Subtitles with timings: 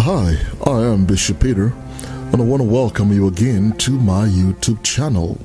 [0.00, 1.72] Hi, I am Bishop Peter,
[2.32, 5.38] and I want to welcome you again to my YouTube channel.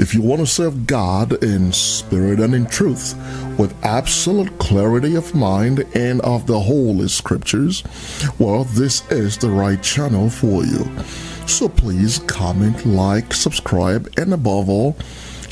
[0.00, 3.14] If you want to serve God in spirit and in truth
[3.60, 7.84] with absolute clarity of mind and of the Holy Scriptures,
[8.40, 10.84] well, this is the right channel for you.
[11.46, 14.96] So please comment, like, subscribe, and above all,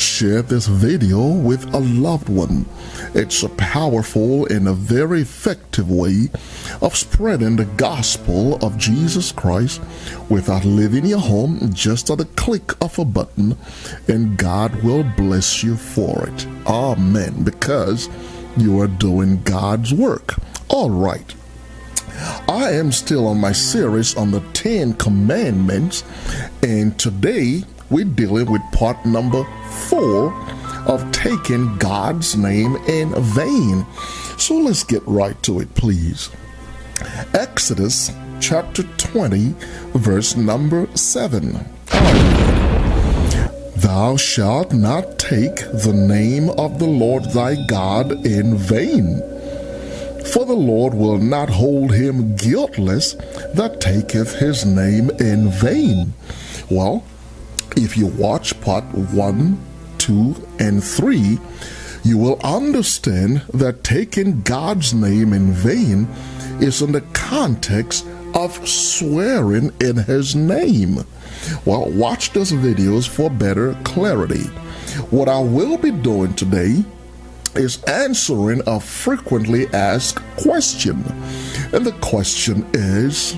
[0.00, 2.66] share this video with a loved one.
[3.14, 6.28] It's a powerful and a very effective way
[6.80, 9.80] of spreading the gospel of Jesus Christ
[10.28, 13.56] without leaving your home just at the click of a button,
[14.08, 16.46] and God will bless you for it.
[16.66, 17.44] Amen.
[17.44, 18.08] Because
[18.56, 20.34] you are doing God's work.
[20.68, 21.34] All right.
[22.48, 26.04] I am still on my series on the Ten Commandments,
[26.62, 29.44] and today we're dealing with part number
[29.88, 30.32] four
[30.86, 33.86] of taking God's name in vain.
[34.38, 36.30] So let's get right to it, please.
[37.34, 39.54] Exodus chapter 20,
[39.94, 41.58] verse number 7.
[43.76, 49.20] Thou shalt not take the name of the Lord thy God in vain.
[50.32, 53.14] For the Lord will not hold him guiltless
[53.54, 56.12] that taketh his name in vain.
[56.70, 57.04] Well,
[57.82, 59.58] if you watch part 1,
[59.98, 61.38] 2, and 3,
[62.04, 66.06] you will understand that taking God's name in vain
[66.60, 71.04] is in the context of swearing in his name.
[71.64, 74.44] Well, watch those videos for better clarity.
[75.10, 76.84] What I will be doing today
[77.54, 81.02] is answering a frequently asked question.
[81.72, 83.36] And the question is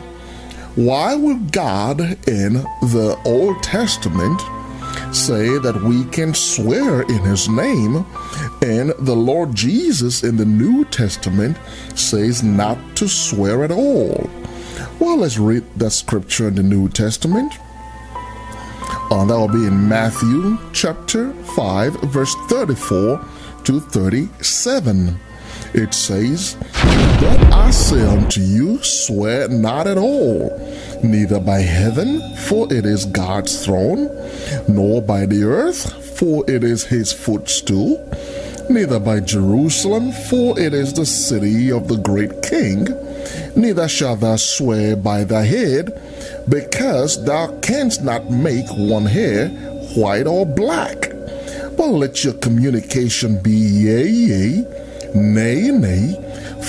[0.74, 4.40] why would God in the Old Testament
[5.14, 8.06] say that we can swear in his name
[8.62, 11.58] and the Lord Jesus in the New Testament
[11.94, 14.30] says not to swear at all?
[14.98, 17.52] Well, let's read that scripture in the New Testament.
[19.10, 23.22] Uh, that will be in Matthew chapter 5, verse 34
[23.64, 25.20] to 37.
[25.74, 26.56] It says,
[27.20, 30.50] But I say unto you, swear not at all,
[31.02, 34.10] neither by heaven, for it is God's throne,
[34.68, 38.06] nor by the earth, for it is his footstool,
[38.68, 42.86] neither by Jerusalem, for it is the city of the great king,
[43.56, 45.90] neither shalt thou swear by thy head,
[46.50, 49.48] because thou canst not make one hair
[49.96, 51.12] white or black.
[51.78, 54.81] But let your communication be yea, yea,
[55.14, 56.14] nay, nay,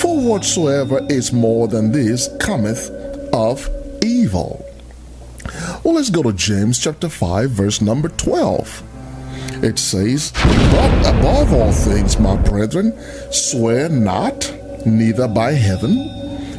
[0.00, 2.90] for whatsoever is more than this cometh
[3.32, 3.68] of
[4.02, 4.64] evil.
[5.82, 8.82] Well, let's go to James chapter 5, verse number 12.
[9.62, 12.92] It says, But above all things, my brethren,
[13.30, 14.52] swear not,
[14.86, 15.94] neither by heaven,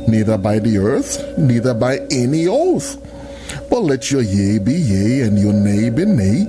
[0.07, 3.02] neither by the earth, neither by any oath.
[3.69, 6.46] But let your yea be yea, and your nay be nay,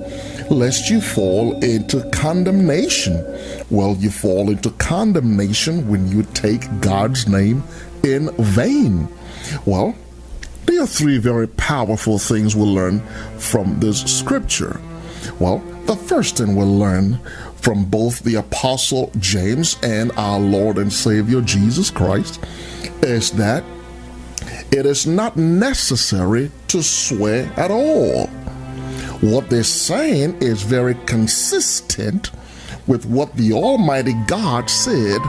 [0.51, 3.25] lest you fall into condemnation.
[3.71, 7.63] Well, you fall into condemnation when you take God's name
[8.03, 9.09] in vain.
[9.65, 9.95] Well,
[10.67, 13.01] there are three very powerful things we'll learn
[13.39, 14.81] from this scripture.
[15.39, 17.19] Well, the first thing we'll learn
[17.57, 22.45] from both the Apostle James and our Lord and Savior Jesus Christ
[23.03, 23.65] is that
[24.73, 28.29] it is not necessary to swear at all.
[29.21, 32.31] What they're saying is very consistent
[32.87, 35.21] with what the Almighty God said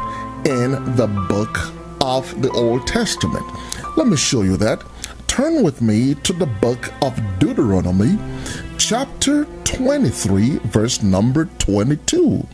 [0.46, 1.58] in the book
[2.02, 3.46] of the Old Testament.
[3.96, 4.84] Let me show you that.
[5.28, 8.18] Turn with me to the book of Deuteronomy,
[8.78, 12.46] chapter 23, verse number 22.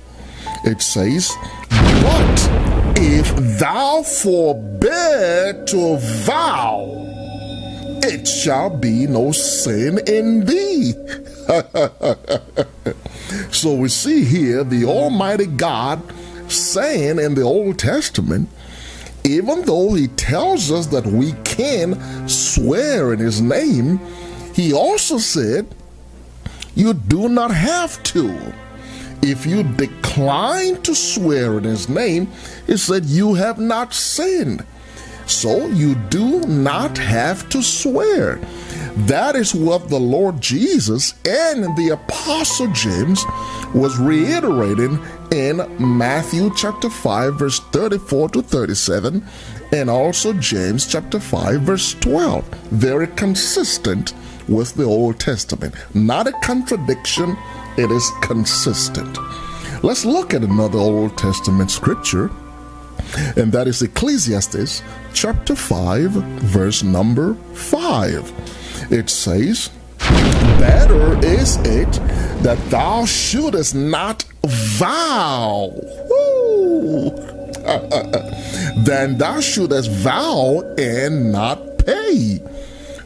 [0.65, 1.31] It says,
[1.69, 2.49] But
[2.97, 7.22] if thou forbear to vow,
[8.03, 10.93] it shall be no sin in thee.
[13.51, 16.01] so we see here the Almighty God
[16.51, 18.49] saying in the Old Testament,
[19.23, 23.99] even though He tells us that we can swear in His name,
[24.53, 25.73] He also said,
[26.75, 28.53] You do not have to.
[29.21, 32.27] If you decline to swear in His name,
[32.67, 34.65] He said, You have not sinned.
[35.25, 38.39] So you do not have to swear.
[38.95, 43.25] That is what the Lord Jesus and the Apostle James
[43.73, 44.99] was reiterating
[45.31, 49.25] in Matthew chapter 5, verse 34 to 37,
[49.71, 52.47] and also James chapter 5, verse 12.
[52.69, 54.13] Very consistent
[54.47, 55.73] with the Old Testament.
[55.95, 57.35] Not a contradiction,
[57.77, 59.17] it is consistent.
[59.81, 62.29] Let's look at another Old Testament scripture
[63.35, 64.81] and that is Ecclesiastes
[65.13, 68.89] chapter 5, verse number 5.
[68.91, 69.69] It says,
[70.59, 71.91] Better is it
[72.43, 75.71] that thou shouldest not vow.
[78.83, 82.41] than thou shouldest vow and not pay.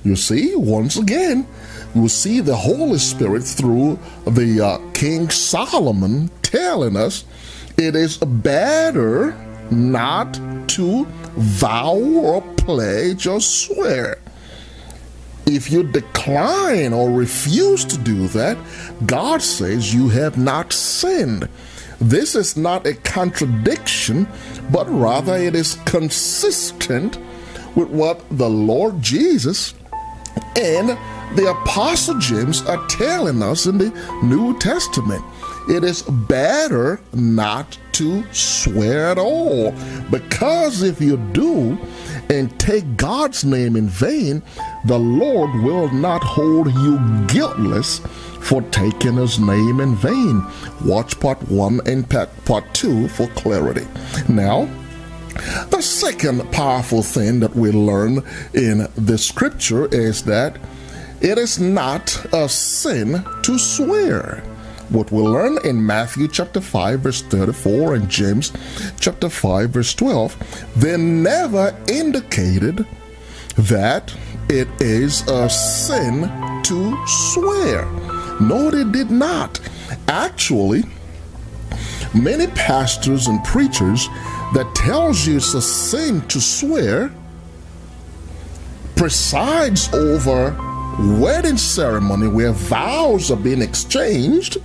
[0.03, 1.47] You see, once again,
[1.93, 7.23] we see the Holy Spirit through the uh, King Solomon telling us
[7.77, 9.35] it is better
[9.71, 11.05] not to
[11.35, 14.19] vow or pledge or swear.
[15.45, 18.57] If you decline or refuse to do that,
[19.05, 21.47] God says you have not sinned.
[21.99, 24.27] This is not a contradiction,
[24.71, 27.17] but rather it is consistent
[27.75, 29.73] with what the Lord Jesus
[30.57, 30.89] and
[31.35, 33.89] the Apostle James are telling us in the
[34.23, 35.23] New Testament.
[35.69, 39.71] It is better not to swear at all,
[40.11, 41.77] because if you do
[42.29, 44.43] and take God's name in vain,
[44.85, 47.99] the Lord will not hold you guiltless
[48.41, 50.45] for taking his name in vain.
[50.85, 53.87] Watch part one and part two for clarity.
[54.29, 54.69] Now,
[55.69, 58.23] the second powerful thing that we learn
[58.53, 60.57] in the scripture is that
[61.21, 64.43] it is not a sin to swear.
[64.89, 68.53] What we learn in Matthew chapter 5, verse 34, and James
[69.01, 72.87] chapter 5, verse 12, they never indicated
[73.57, 74.15] that
[74.47, 76.21] it is a sin
[76.63, 77.85] to swear.
[78.39, 79.59] No, they did not.
[80.07, 80.83] Actually,
[82.13, 84.07] many pastors and preachers
[84.53, 87.11] that tells you it's a sin to swear
[88.95, 90.55] presides over
[91.19, 94.57] wedding ceremony where vows are being exchanged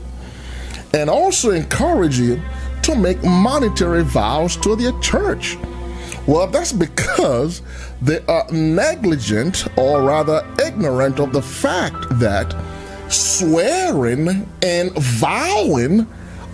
[0.95, 2.41] and also encourage you
[2.83, 5.57] to make monetary vows to their church.
[6.27, 7.63] Well, that's because
[8.01, 12.55] they are negligent or rather ignorant of the fact that
[13.09, 16.07] swearing and vowing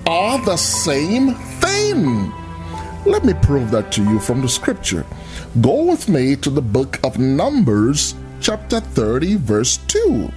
[0.07, 2.33] are the same thing.
[3.05, 5.05] Let me prove that to you from the scripture.
[5.61, 10.31] Go with me to the book of Numbers, chapter 30, verse 2.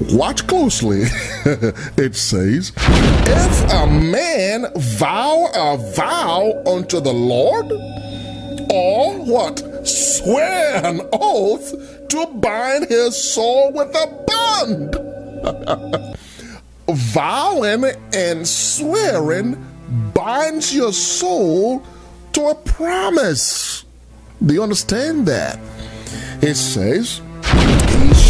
[0.00, 1.02] Watch closely.
[1.96, 7.70] it says, If a man vow a vow unto the Lord,
[8.70, 9.86] or what?
[9.86, 14.96] Swear an oath to bind his soul with a bond.
[16.88, 19.64] Vowing and swearing
[20.12, 21.82] binds your soul
[22.32, 23.84] to a promise.
[24.44, 25.58] Do you understand that?
[26.42, 27.20] It says,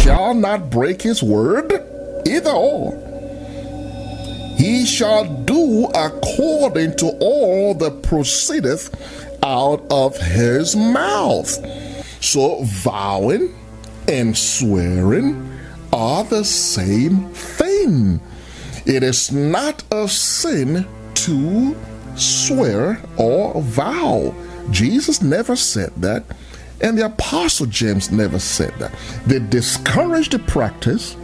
[0.05, 1.73] shall not break his word,
[2.27, 2.93] either or.
[4.55, 8.93] He shall do according to all that proceedeth
[9.41, 11.49] out of his mouth.
[12.23, 13.55] So, vowing
[14.07, 15.51] and swearing
[15.91, 18.21] are the same thing.
[18.85, 20.85] It is not a sin
[21.15, 21.75] to
[22.15, 24.35] swear or vow.
[24.69, 26.25] Jesus never said that,
[26.81, 28.93] and the Apostle James never said that.
[29.25, 31.15] They discouraged the practice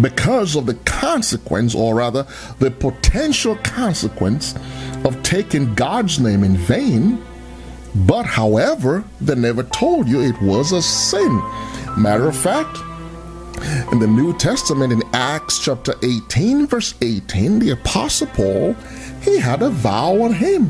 [0.00, 2.26] because of the consequence, or rather,
[2.58, 4.54] the potential consequence
[5.04, 7.22] of taking God's name in vain.
[7.94, 11.42] But, however, they never told you it was a sin.
[11.96, 12.78] Matter of fact,
[13.92, 18.74] in the New Testament, in Acts chapter 18, verse 18, the Apostle Paul,
[19.22, 20.66] he had a vow on him,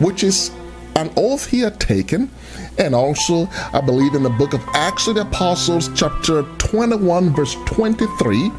[0.00, 0.50] which is
[0.96, 2.30] an oath he had taken.
[2.78, 7.54] And also, I believe in the book of Acts of the Apostles, chapter 21, verse
[7.66, 8.50] 23,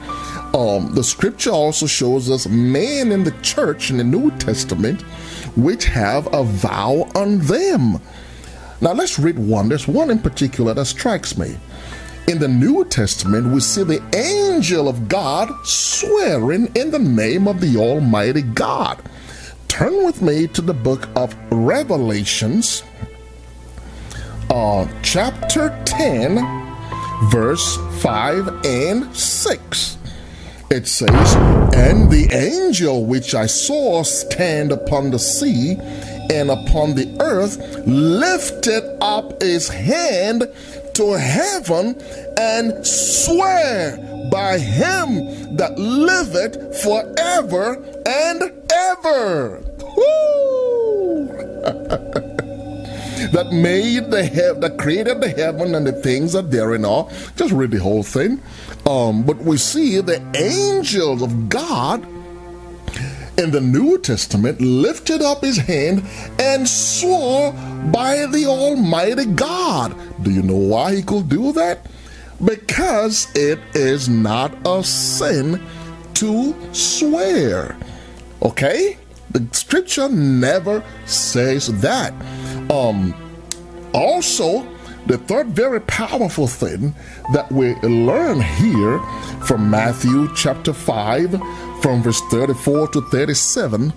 [0.53, 5.01] um, the scripture also shows us men in the church in the New Testament
[5.55, 7.99] which have a vow on them.
[8.81, 9.69] Now, let's read one.
[9.69, 11.57] There's one in particular that strikes me.
[12.27, 17.61] In the New Testament, we see the angel of God swearing in the name of
[17.61, 19.01] the Almighty God.
[19.75, 22.82] Turn with me to the book of Revelations,
[24.50, 26.36] uh, chapter 10,
[27.24, 29.98] verse 5 and 6.
[30.72, 31.36] It says,
[31.75, 35.75] And the angel which I saw stand upon the sea
[36.32, 40.48] and upon the earth lifted up his hand
[40.94, 42.01] to heaven
[42.39, 43.98] and swear
[44.32, 49.62] by him that liveth forever and ever.
[53.32, 57.08] that made the heaven, that created the heaven and the things that therein are.
[57.36, 58.41] Just read the whole thing.
[58.86, 62.05] Um, but we see the angels of God
[63.38, 66.03] in the New Testament lifted up his hand
[66.39, 67.51] and swore
[67.91, 69.96] by the Almighty God.
[70.24, 71.86] Do you know why he could do that?
[72.44, 75.65] Because it is not a sin
[76.15, 77.77] to swear.
[78.45, 78.97] Okay?
[79.31, 82.13] The scripture never says that.
[82.71, 83.13] Um
[83.93, 84.65] also
[85.05, 86.95] the third very powerful thing
[87.33, 88.99] that we learn here
[89.45, 91.31] from Matthew chapter 5,
[91.81, 93.93] from verse 34 to 37,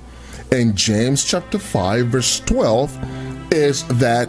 [0.52, 4.28] and James chapter 5, verse 12, is that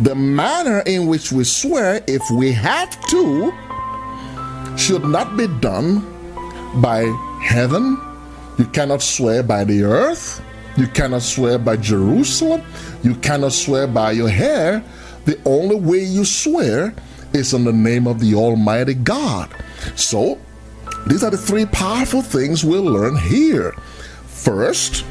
[0.00, 3.52] the manner in which we swear, if we have to,
[4.76, 6.00] should not be done
[6.80, 7.02] by
[7.42, 8.00] heaven.
[8.58, 10.42] You cannot swear by the earth.
[10.76, 12.62] You cannot swear by Jerusalem.
[13.02, 14.84] You cannot swear by your hair
[15.24, 16.94] the only way you swear
[17.32, 19.50] is in the name of the Almighty God.
[19.96, 20.38] So,
[21.06, 23.72] these are the three powerful things we'll learn here.
[24.26, 25.04] First,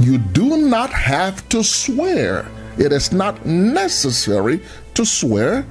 [0.00, 2.46] you do not have to swear.
[2.78, 4.60] It is not necessary
[4.94, 5.62] to swear.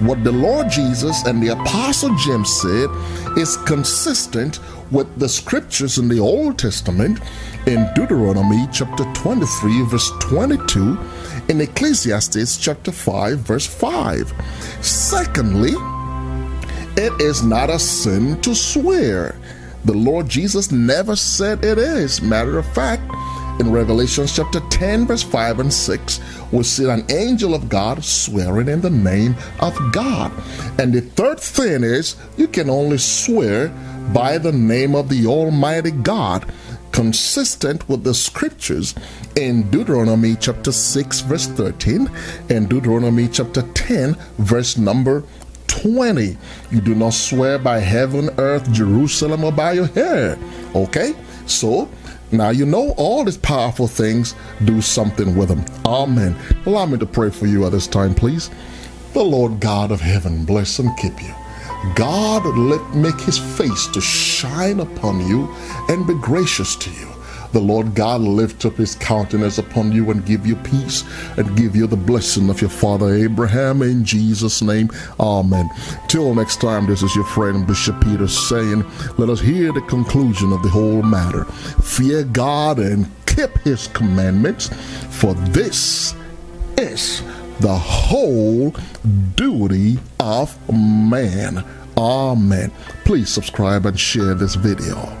[0.00, 2.88] What the Lord Jesus and the Apostle James said
[3.36, 4.58] is consistent
[4.90, 7.20] with the scriptures in the Old Testament
[7.66, 10.98] in Deuteronomy chapter 23, verse 22
[11.48, 14.32] in Ecclesiastes chapter 5, verse 5.
[14.80, 15.72] Secondly,
[16.96, 19.38] it is not a sin to swear.
[19.84, 22.20] The Lord Jesus never said it is.
[22.20, 23.02] Matter of fact,
[23.60, 26.20] in Revelation chapter 10, verse 5 and 6,
[26.50, 30.32] we see an angel of God swearing in the name of God.
[30.78, 33.68] And the third thing is, you can only swear
[34.12, 36.50] by the name of the Almighty God
[36.92, 38.94] consistent with the scriptures
[39.36, 42.10] in Deuteronomy chapter 6, verse 13,
[42.48, 45.22] and Deuteronomy chapter 10, verse number
[45.68, 46.36] 20.
[46.70, 50.36] You do not swear by heaven, earth, Jerusalem, or by your hair.
[50.74, 51.14] Okay?
[51.46, 51.88] So,
[52.32, 55.64] now you know all these powerful things, do something with them.
[55.86, 56.36] Amen.
[56.66, 58.50] Allow me to pray for you at this time, please.
[59.12, 61.34] The Lord God of heaven bless and keep you.
[61.94, 65.48] God let make his face to shine upon you
[65.88, 67.08] and be gracious to you.
[67.52, 71.02] The Lord God lift up his countenance upon you and give you peace
[71.36, 74.88] and give you the blessing of your father Abraham in Jesus' name.
[75.18, 75.68] Amen.
[76.06, 78.84] Till next time, this is your friend Bishop Peter saying,
[79.18, 81.44] Let us hear the conclusion of the whole matter.
[81.82, 84.68] Fear God and keep his commandments,
[85.10, 86.14] for this
[86.78, 87.22] is
[87.60, 88.74] the whole
[89.36, 91.64] duty of man.
[91.96, 92.72] Amen.
[93.04, 95.19] Please subscribe and share this video.